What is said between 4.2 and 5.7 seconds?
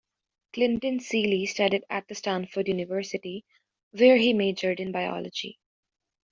majored in biology.